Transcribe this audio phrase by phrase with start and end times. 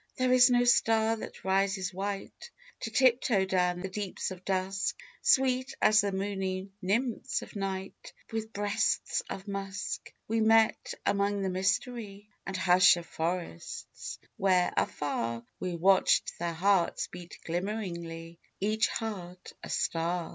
[0.17, 5.75] There is no star that rises white, To tiptoe down the deeps of dusk, Sweet
[5.79, 12.29] as the moony Nymphs of Night With breasts of musk, We met among the mystery
[12.47, 19.69] And hush of forests, where, afar, We watched their hearts beat glimmeringly, Each heart a
[19.69, 20.29] star.